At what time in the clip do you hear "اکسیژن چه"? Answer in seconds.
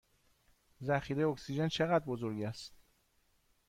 1.27-1.85